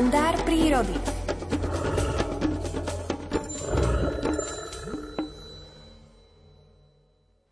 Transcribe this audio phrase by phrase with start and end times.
[0.00, 0.96] kalendár prírody.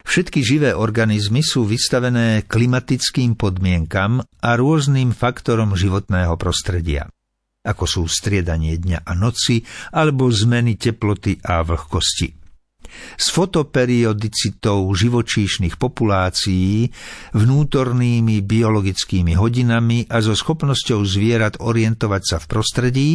[0.00, 7.12] Všetky živé organizmy sú vystavené klimatickým podmienkam a rôznym faktorom životného prostredia,
[7.68, 9.60] ako sú striedanie dňa a noci
[9.92, 12.47] alebo zmeny teploty a vlhkosti.
[13.16, 16.90] S fotoperiodicitou živočíšnych populácií,
[17.36, 23.08] vnútornými biologickými hodinami a so schopnosťou zvierat orientovať sa v prostredí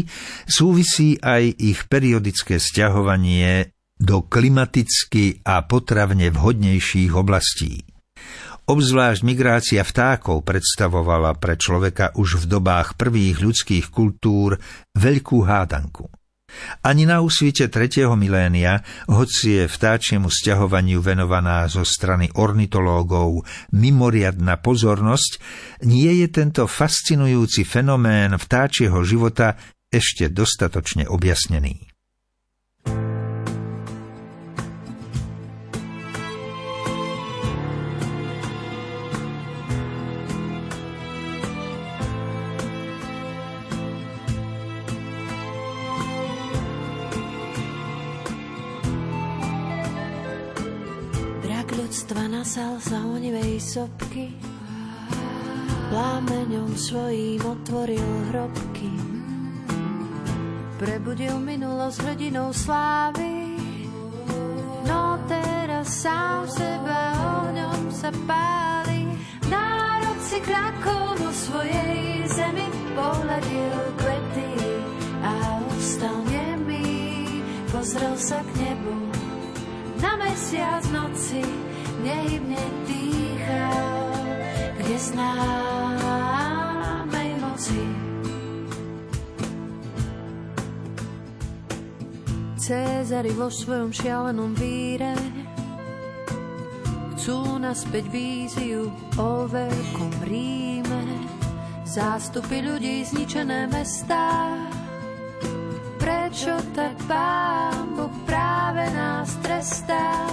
[0.45, 7.87] súvisí aj ich periodické stiahovanie do klimaticky a potravne vhodnejších oblastí.
[8.63, 14.55] Obzvlášť migrácia vtákov predstavovala pre človeka už v dobách prvých ľudských kultúr
[14.95, 16.07] veľkú hádanku.
[16.81, 25.39] Ani na úsvite tretieho milénia, hoci je vtáčiemu sťahovaniu venovaná zo strany ornitológov mimoriadna pozornosť,
[25.85, 29.55] nie je tento fascinujúci fenomén vtáčieho života
[29.93, 31.92] ešte dostatočne objasnený.
[51.93, 54.33] Ľudstva nasal sa onivej sopky,
[55.93, 58.89] plámeňom svojím otvoril hrobky.
[60.81, 63.61] Prebudil minulosť hrdinou slávy,
[64.89, 69.13] no teraz sám seba ohňom sa páli.
[69.53, 74.49] Národ si krakol vo svojej zemi, pohľadil kvety
[75.21, 77.37] a ostal nemý,
[77.69, 78.97] pozrel sa k nebu
[80.01, 81.72] na mesiac noci
[82.03, 84.11] nehybne dýchal,
[84.77, 85.29] kde známej
[87.39, 87.79] moci.
[92.59, 95.15] Cézary vo svojom šialenom víre
[97.15, 101.03] chcú naspäť víziu o veľkom Ríme.
[101.87, 104.51] Zástupy ľudí, zničené mestá,
[106.01, 110.27] prečo tak Pán Boh práve nás trestá?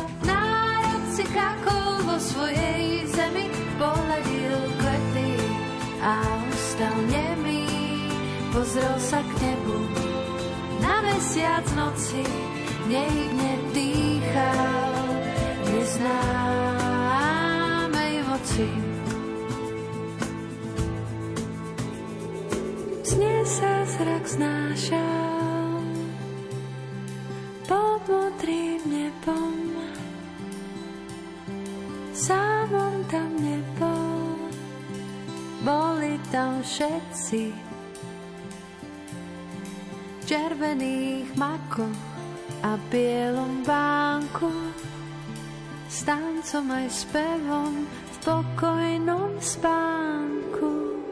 [8.71, 9.83] Pozrel sa k nebu.
[10.79, 12.23] Na mesiac noci
[12.87, 15.11] nehybne dýchal,
[15.75, 16.15] neznámej
[18.31, 18.71] moci.
[23.03, 25.83] Znie sa zrak znášal,
[28.07, 29.83] modrým nebom.
[32.15, 34.39] Sám on tam nebol,
[35.67, 37.67] boli tam všetci.
[40.31, 41.99] Červených makoch
[42.63, 44.47] a bielom bánku,
[45.91, 51.03] s tancom aj spevom v pokojnom spánku.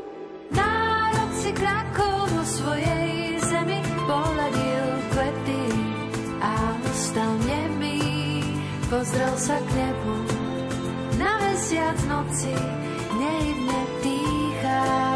[0.54, 5.62] Národ si krakol vo svojej zemi, pohľadil kvety
[6.86, 7.98] Ostal nemý,
[8.86, 10.16] pozrel sa k nebu,
[11.18, 12.54] na mesiac noci
[13.18, 15.07] nehybne dýchal.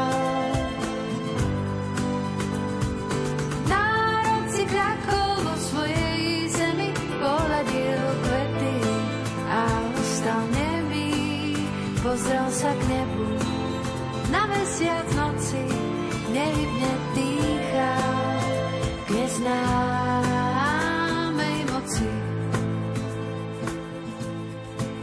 [12.12, 13.40] Pozrel sa k nebu,
[14.28, 15.64] na mesiac noci
[16.28, 18.12] nehybne dýchal.
[19.08, 20.12] Kde znáš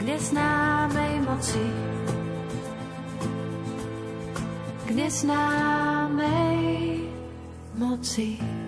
[0.06, 1.66] neznámej moci.
[4.86, 6.62] K neznámej
[7.74, 8.59] moci.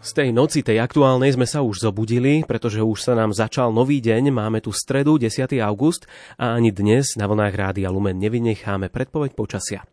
[0.00, 4.00] Z tej noci, tej aktuálnej sme sa už zobudili, pretože už sa nám začal nový
[4.00, 4.32] deň.
[4.32, 5.60] Máme tu stredu, 10.
[5.60, 6.08] august
[6.40, 9.84] a ani dnes na vlnách Rádia Lumen nevynecháme predpoveď počasia.